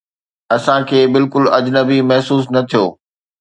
[0.55, 2.83] اسان کي بلڪل اجنبي محسوس نه ٿيو